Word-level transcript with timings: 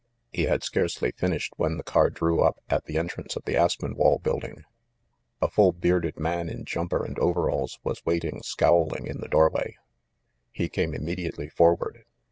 He 0.31 0.45
had 0.45 0.63
scarcely 0.63 1.11
finished 1.11 1.53
when 1.57 1.77
the 1.77 1.83
car 1.83 2.09
drew 2.09 2.41
up 2.41 2.57
at 2.71 2.85
the 2.85 2.97
entrance 2.97 3.35
to 3.35 3.41
the 3.45 3.55
Aspenwall 3.55 4.17
building. 4.17 4.63
A 5.43 5.47
full 5.47 5.73
bearded 5.73 6.17
man 6.19 6.49
in 6.49 6.65
jumper 6.65 7.05
and 7.05 7.19
overalls 7.19 7.77
was 7.83 8.03
waiting 8.03 8.41
scowling 8.41 9.05
in 9.05 9.21
the 9.21 9.27
doorway. 9.27 9.77
He 10.51 10.69
came 10.69 10.95
immediately 10.95 11.49
forward. 11.49 12.03